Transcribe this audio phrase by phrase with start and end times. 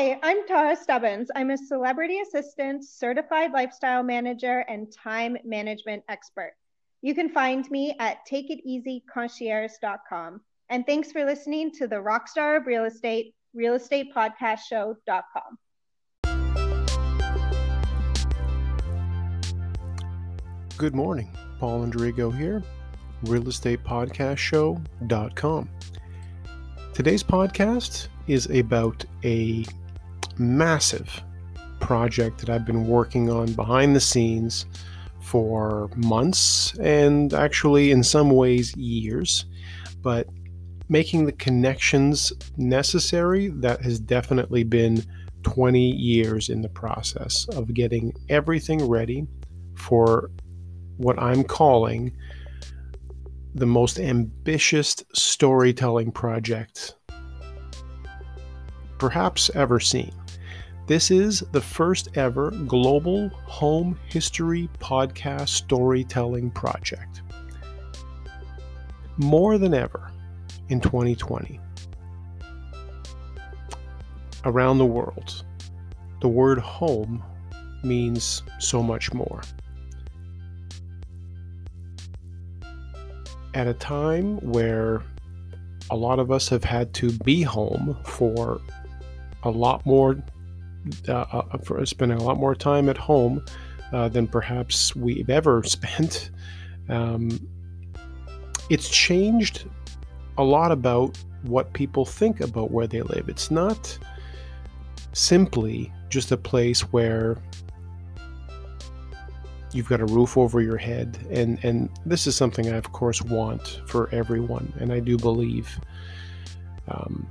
[0.00, 1.30] Hi, I'm Tara Stubbins.
[1.36, 6.54] I'm a celebrity assistant, certified lifestyle manager, and time management expert.
[7.02, 10.40] You can find me at takeiteasyconcierge.com.
[10.70, 15.58] And thanks for listening to the Rockstar of Real Estate, Real Estate Podcast Show.com.
[20.78, 21.28] Good morning.
[21.58, 22.62] Paul Indrigo here,
[23.24, 25.68] Real Estate Podcast Show.com.
[26.94, 29.66] Today's podcast is about a
[30.40, 31.22] massive
[31.80, 34.66] project that I've been working on behind the scenes
[35.20, 39.44] for months and actually, in some ways, years.
[40.02, 40.26] But
[40.88, 45.04] making the connections necessary, that has definitely been
[45.42, 49.26] 20 years in the process of getting everything ready
[49.74, 50.30] for
[50.96, 52.12] what I'm calling
[53.54, 56.94] the most ambitious storytelling project
[59.00, 60.12] perhaps ever seen.
[60.86, 67.22] This is the first ever global home history podcast storytelling project.
[69.16, 70.12] More than ever
[70.68, 71.58] in 2020,
[74.44, 75.44] around the world,
[76.20, 77.24] the word home
[77.82, 79.40] means so much more.
[83.54, 85.02] At a time where
[85.90, 88.60] a lot of us have had to be home for
[89.42, 90.22] a lot more,
[91.08, 93.44] uh, uh, for spending a lot more time at home
[93.92, 96.30] uh, than perhaps we've ever spent.
[96.88, 97.46] Um,
[98.68, 99.68] it's changed
[100.38, 103.28] a lot about what people think about where they live.
[103.28, 103.98] It's not
[105.12, 107.36] simply just a place where
[109.72, 113.22] you've got a roof over your head and and this is something i of course
[113.22, 115.78] want for everyone and i do believe
[116.88, 117.26] um,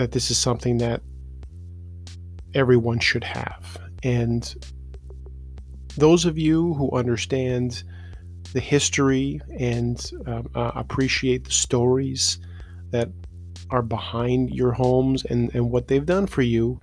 [0.00, 1.02] that this is something that
[2.54, 3.76] everyone should have.
[4.02, 4.54] And
[5.98, 7.82] those of you who understand
[8.54, 12.38] the history and um, uh, appreciate the stories
[12.92, 13.10] that
[13.68, 16.80] are behind your homes and, and what they've done for you,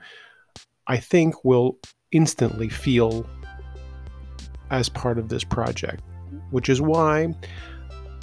[0.86, 1.80] I think will
[2.12, 3.28] instantly feel
[4.70, 6.03] as part of this project,
[6.52, 7.34] which is why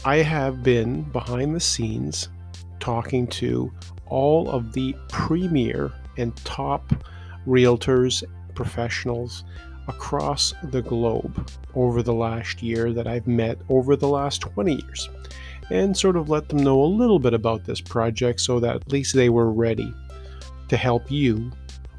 [0.05, 2.29] I have been behind the scenes
[2.79, 3.73] talking to
[4.07, 6.93] all of the premier and top
[7.47, 8.23] realtors,
[8.55, 9.45] professionals
[9.89, 15.11] across the globe over the last year that I've met over the last 20 years
[15.71, 18.93] and sort of let them know a little bit about this project so that at
[18.93, 19.93] least they were ready
[20.69, 21.51] to help you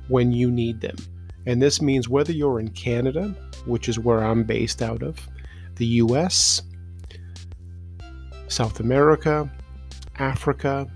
[0.07, 0.95] when you need them.
[1.45, 3.35] And this means whether you're in Canada,
[3.65, 5.19] which is where I'm based out of,
[5.75, 6.61] the US,
[8.47, 9.51] South America,
[10.17, 10.87] Africa,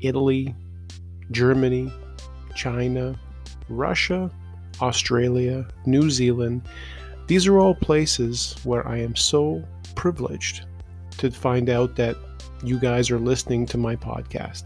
[0.00, 0.54] Italy,
[1.30, 1.92] Germany,
[2.54, 3.18] China,
[3.68, 4.30] Russia,
[4.80, 6.62] Australia, New Zealand.
[7.26, 9.62] These are all places where I am so
[9.94, 10.66] privileged
[11.18, 12.16] to find out that
[12.64, 14.64] you guys are listening to my podcast.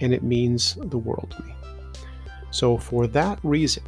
[0.00, 1.54] And it means the world to me.
[2.50, 3.84] So, for that reason,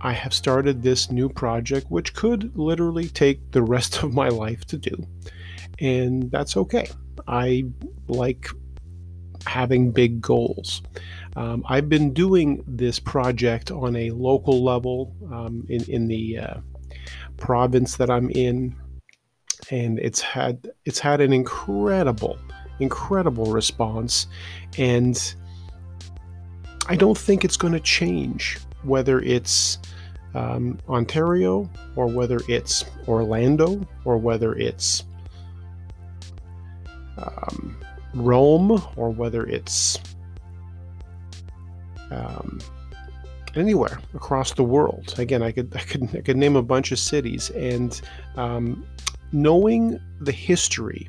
[0.00, 4.64] I have started this new project, which could literally take the rest of my life
[4.66, 4.96] to do.
[5.78, 6.88] And that's okay.
[7.28, 7.64] I
[8.08, 8.48] like
[9.46, 10.82] having big goals.
[11.36, 16.54] Um, I've been doing this project on a local level um, in, in the uh,
[17.36, 18.76] province that I'm in,
[19.70, 22.38] and it's had it's had an incredible,
[22.80, 24.26] incredible response,
[24.76, 25.34] and
[26.88, 29.78] I don't think it's going to change whether it's
[30.34, 35.04] um, Ontario or whether it's Orlando or whether it's
[37.18, 37.76] um,
[38.14, 39.98] Rome or whether it's
[42.10, 42.58] um,
[43.54, 45.14] anywhere across the world.
[45.18, 48.00] Again, I could I could I could name a bunch of cities, and
[48.36, 48.86] um,
[49.32, 51.08] knowing the history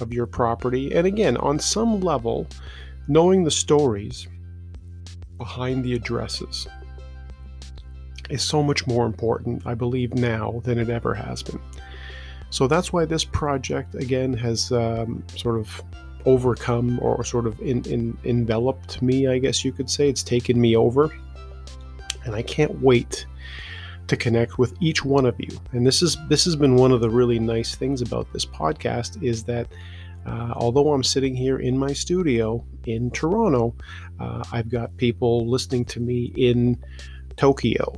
[0.00, 2.46] of your property, and again, on some level,
[3.08, 4.26] knowing the stories
[5.38, 6.66] behind the addresses
[8.30, 11.60] is so much more important, I believe, now than it ever has been.
[12.50, 15.82] So that's why this project, again, has um, sort of
[16.26, 20.08] overcome or sort of in, in, enveloped me, I guess you could say.
[20.08, 21.10] It's taken me over.
[22.24, 23.26] And I can't wait
[24.06, 25.48] to connect with each one of you.
[25.72, 29.22] And this is this has been one of the really nice things about this podcast
[29.22, 29.68] is that
[30.26, 33.74] uh, although I'm sitting here in my studio in Toronto,
[34.20, 36.82] uh, I've got people listening to me in
[37.36, 37.92] Tokyo,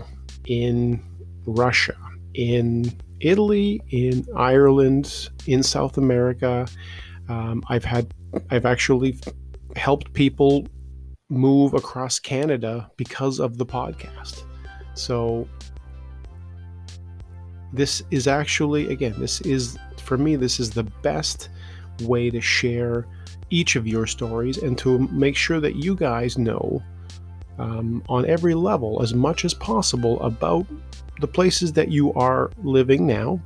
[0.47, 1.03] in
[1.45, 1.97] Russia,
[2.35, 6.67] in Italy, in Ireland, in South America,
[7.29, 8.13] um, I've had,
[8.51, 9.19] I've actually
[9.75, 10.67] helped people
[11.29, 14.45] move across Canada because of the podcast.
[14.95, 15.49] So
[17.73, 21.51] this is actually again this is for me this is the best
[22.03, 23.07] way to share
[23.51, 26.83] each of your stories and to make sure that you guys know
[27.59, 30.67] um, on every level as much as possible about
[31.21, 33.41] the places that you are living now.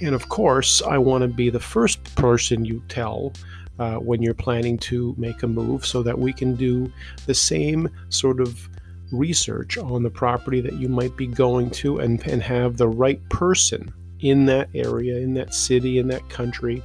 [0.00, 3.32] And of course, I want to be the first person you tell
[3.78, 6.92] uh, when you're planning to make a move so that we can do
[7.26, 8.68] the same sort of
[9.12, 13.26] research on the property that you might be going to and, and have the right
[13.28, 16.82] person in that area, in that city, in that country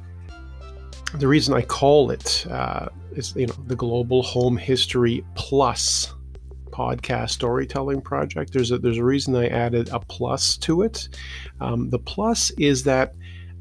[1.15, 6.15] the reason I call it uh, is you know the Global Home History Plus
[6.71, 8.53] podcast storytelling project.
[8.53, 11.09] There's a there's a reason I added a plus to it.
[11.61, 13.15] Um, the plus is that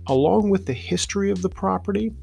[0.07, 2.13] along with the history of the property,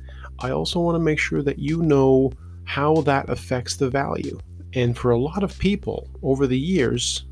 [0.41, 2.33] I also want to make sure that you know
[2.65, 4.39] how that affects the value.
[4.75, 7.25] And for a lot of people over the years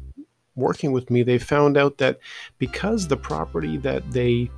[0.57, 2.19] working with me, they found out that
[2.59, 4.51] because the property that they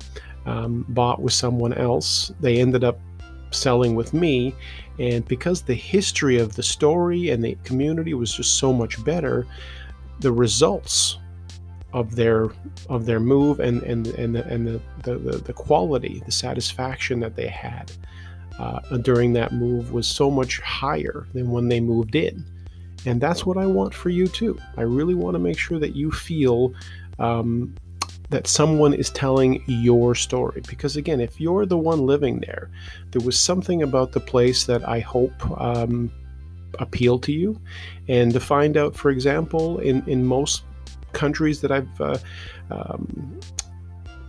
[0.45, 2.99] um, bought with someone else, they ended up
[3.51, 4.53] selling with me.
[4.99, 9.47] And because the history of the story and the community was just so much better,
[10.19, 11.17] the results
[11.93, 12.49] of their
[12.89, 17.35] of their move and and and the, and the, the, the quality, the satisfaction that
[17.35, 17.91] they had
[18.59, 22.43] uh, during that move was so much higher than when they moved in.
[23.05, 24.57] And that's what I want for you too.
[24.77, 26.73] I really want to make sure that you feel
[27.19, 27.75] um,
[28.29, 30.61] that someone is telling your story.
[30.67, 32.69] Because again, if you're the one living there,
[33.11, 36.11] there was something about the place that I hope um,
[36.79, 37.59] appealed to you.
[38.07, 40.63] And to find out, for example, in, in most
[41.11, 42.17] countries that I've uh,
[42.71, 43.39] um,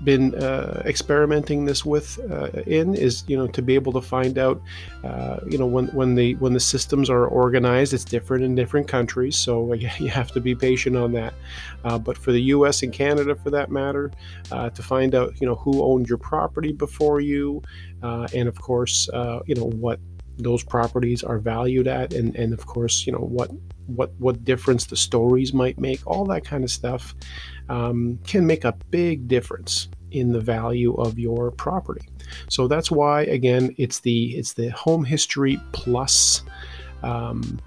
[0.02, 4.38] been uh, experimenting this with uh, in is you know to be able to find
[4.38, 4.60] out
[5.04, 8.88] uh, you know when when the when the systems are organized it's different in different
[8.88, 9.36] countries.
[9.36, 11.34] So you have to be patient on that.
[11.84, 14.10] Uh, but for the US and Canada for that matter
[14.50, 17.62] uh, to find out you know who owned your property before you
[18.02, 19.08] uh, and of course
[19.46, 20.00] you know what
[20.38, 23.50] those properties are valued at and and of course you know what
[23.86, 27.14] what what difference the stories might make all that kind of stuff
[27.68, 32.08] um, can make a big difference in the value of your property.
[32.48, 36.42] So that's why again it's the it's the home history plus
[37.02, 37.60] um,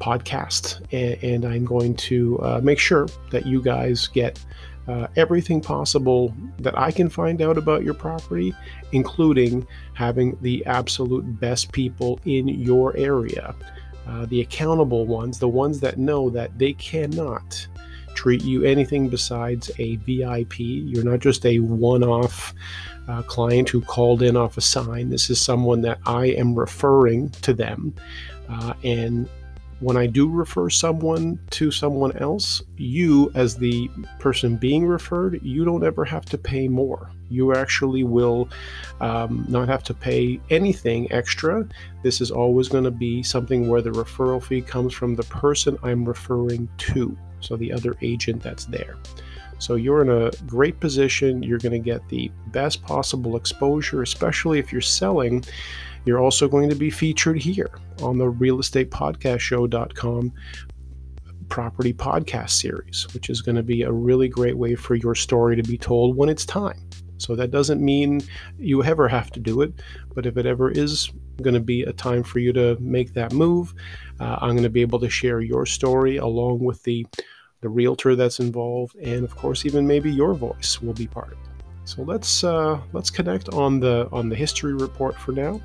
[0.00, 4.38] podcast, and, and, I'm going to uh, make sure that you guys get.
[4.88, 8.54] Uh, everything possible that I can find out about your property,
[8.92, 13.54] including having the absolute best people in your area,
[14.06, 17.66] uh, the accountable ones, the ones that know that they cannot
[18.14, 20.58] treat you anything besides a VIP.
[20.58, 22.54] You're not just a one off
[23.08, 25.10] uh, client who called in off a sign.
[25.10, 27.94] This is someone that I am referring to them.
[28.48, 29.28] Uh, and
[29.80, 35.64] when I do refer someone to someone else, you, as the person being referred, you
[35.64, 37.10] don't ever have to pay more.
[37.28, 38.48] You actually will
[39.00, 41.68] um, not have to pay anything extra.
[42.02, 45.78] This is always going to be something where the referral fee comes from the person
[45.82, 48.96] I'm referring to so the other agent that's there.
[49.58, 51.42] So you're in a great position.
[51.42, 55.44] You're going to get the best possible exposure, especially if you're selling.
[56.06, 60.32] You're also going to be featured here on the realestatepodcastshow.com
[61.48, 65.56] property podcast series, which is going to be a really great way for your story
[65.56, 66.80] to be told when it's time.
[67.18, 68.20] So that doesn't mean
[68.58, 69.72] you ever have to do it,
[70.14, 71.10] but if it ever is
[71.42, 73.74] going to be a time for you to make that move,
[74.20, 77.06] uh, I'm going to be able to share your story along with the
[77.62, 81.38] the realtor that's involved, and of course, even maybe your voice will be part of
[81.38, 81.55] it.
[81.86, 85.62] So let's uh, let's connect on the on the history report for now,